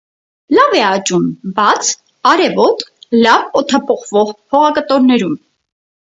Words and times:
Լավ 0.59 0.71
է 0.75 0.79
աճում 0.85 1.25
բաց, 1.57 1.89
արևոտ, 2.31 2.81
լավ 3.25 3.59
օդապոխվող 3.61 4.31
հողակտորներում։ 4.55 5.37